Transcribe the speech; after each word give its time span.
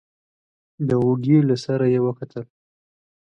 د 0.87 0.89
اوږې 1.03 1.37
له 1.49 1.55
سره 1.65 1.85
يې 1.93 1.99
وکتل. 2.07 2.43